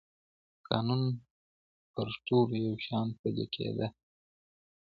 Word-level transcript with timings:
قانون 0.67 1.01
پر 1.93 2.07
ټولو 2.25 2.55
یو 2.65 2.73
شان 2.85 3.07
پلی 3.19 3.45
کیده. 3.53 3.87